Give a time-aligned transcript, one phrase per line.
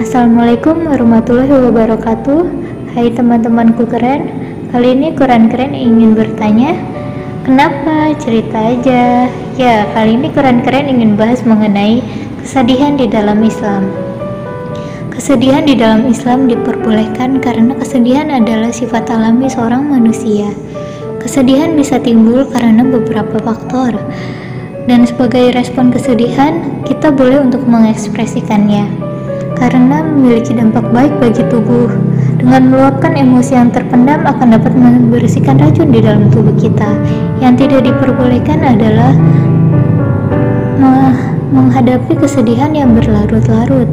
[0.00, 2.40] Assalamualaikum warahmatullahi wabarakatuh.
[2.96, 4.32] Hai teman-temanku keren
[4.72, 6.72] Kali ini Quran Keren ingin bertanya
[7.44, 8.08] Kenapa?
[8.16, 9.28] Cerita aja?
[9.60, 12.00] Ya, kali ini Quran Keren ingin bahas mengenai
[12.40, 13.92] Kesedihan di dalam Islam.
[15.12, 20.48] Kesedihan di dalam Islam diperbolehkan karena kesedihan adalah sifat alami seorang manusia.
[21.20, 24.00] Kesedihan bisa timbul karena beberapa faktor.
[24.88, 29.09] Dan sebagai respon kesedihan, kita boleh untuk mengekspresikannya
[29.60, 31.92] karena memiliki dampak baik bagi tubuh.
[32.40, 36.88] Dengan meluapkan emosi yang terpendam akan dapat membersihkan racun di dalam tubuh kita.
[37.44, 39.12] Yang tidak diperbolehkan adalah
[41.52, 43.90] menghadapi kesedihan yang berlarut-larut.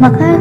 [0.00, 0.40] Maka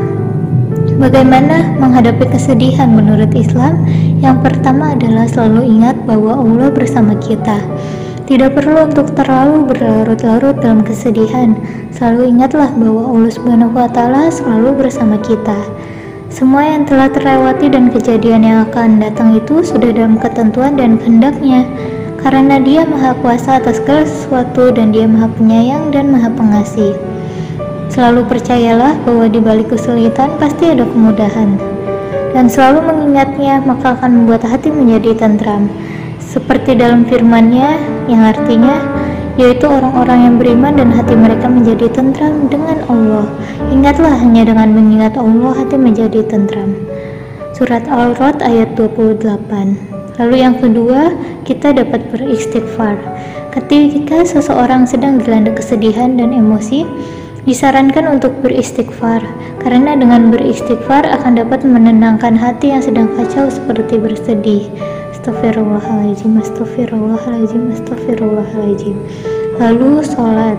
[1.02, 3.90] Bagaimana menghadapi kesedihan menurut Islam?
[4.22, 7.58] Yang pertama adalah selalu ingat bahwa Allah bersama kita.
[8.31, 11.52] Tidak perlu untuk terlalu berlarut-larut dalam kesedihan.
[11.91, 15.59] Selalu ingatlah bahwa Allah Subhanahu wa taala selalu bersama kita.
[16.31, 21.67] Semua yang telah terlewati dan kejadian yang akan datang itu sudah dalam ketentuan dan kehendaknya.
[22.23, 26.95] Karena dia maha kuasa atas segala sesuatu dan dia maha penyayang dan maha pengasih.
[27.91, 31.59] Selalu percayalah bahwa di balik kesulitan pasti ada kemudahan.
[32.31, 35.67] Dan selalu mengingatnya maka akan membuat hati menjadi tentram
[36.31, 37.75] seperti dalam firman-Nya
[38.12, 38.76] yang artinya
[39.40, 43.26] yaitu orang-orang yang beriman dan hati mereka menjadi tentram dengan Allah.
[43.72, 46.76] Ingatlah hanya dengan mengingat Allah hati menjadi tentram.
[47.56, 49.23] Surat Al-Rod ayat 28.
[50.20, 51.16] Lalu yang kedua,
[51.48, 53.00] kita dapat beristighfar.
[53.56, 56.84] Ketika seseorang sedang dilanda kesedihan dan emosi,
[57.48, 59.23] disarankan untuk beristighfar
[59.66, 64.70] karena dengan beristighfar akan dapat menenangkan hati yang sedang kacau seperti bersedih.
[65.22, 68.97] Astagfirullahaladzim, astagfirullahaladzim, astagfirullahaladzim.
[69.61, 70.58] Lalu sholat.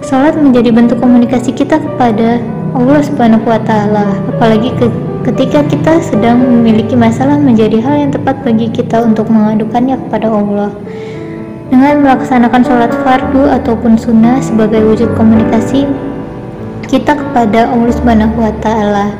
[0.00, 2.40] Sholat menjadi bentuk komunikasi kita kepada
[2.72, 4.88] Allah Subhanahu wa taala, apalagi ke,
[5.28, 10.72] ketika kita sedang memiliki masalah menjadi hal yang tepat bagi kita untuk mengadukannya kepada Allah.
[11.68, 15.84] Dengan melaksanakan sholat fardu ataupun sunnah sebagai wujud komunikasi
[16.88, 19.12] kita kepada Allah Subhanahu wa taala.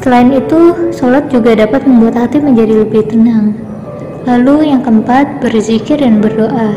[0.00, 3.52] Selain itu, sholat juga dapat membuat hati menjadi lebih tenang.
[4.24, 6.72] Lalu yang keempat, berzikir dan berdoa.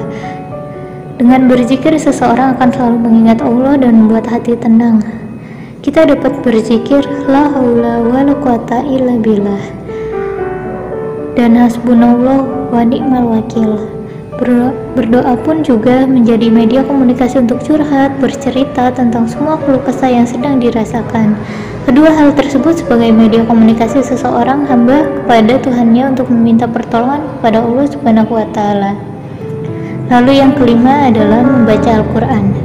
[1.15, 4.99] Dengan berzikir, seseorang akan selalu mengingat Allah dan membuat hati tenang.
[5.79, 6.99] Kita dapat berzikir,
[7.31, 9.63] La haula wa la quwata illa billah.
[11.39, 14.02] Dan hasbunallah wa ni'mal wakil.
[14.37, 20.57] Berdoa pun juga menjadi media komunikasi untuk curhat, bercerita tentang semua keluh kesah yang sedang
[20.57, 21.37] dirasakan.
[21.83, 27.85] Kedua hal tersebut sebagai media komunikasi seseorang hamba kepada Tuhannya untuk meminta pertolongan kepada Allah
[27.91, 28.95] Subhanahu wa taala.
[30.07, 32.55] Lalu yang kelima adalah membaca Al-Qur'an.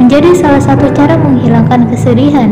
[0.00, 2.50] Menjadi salah satu cara menghilangkan kesedihan.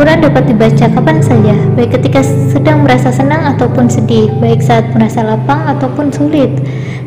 [0.00, 5.20] Al-Quran dapat dibaca kapan saja, baik ketika sedang merasa senang ataupun sedih, baik saat merasa
[5.20, 6.48] lapang ataupun sulit.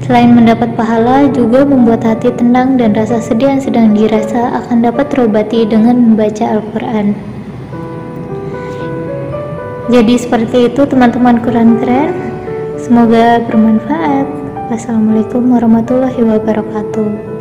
[0.05, 5.09] Selain mendapat pahala, juga membuat hati tenang dan rasa sedih yang sedang dirasa akan dapat
[5.09, 7.17] terobati dengan membaca Al-Quran.
[9.89, 12.13] Jadi seperti itu teman-teman Quran keren.
[12.77, 14.29] Semoga bermanfaat.
[14.69, 17.25] Wassalamualaikum warahmatullahi wabarakatuh.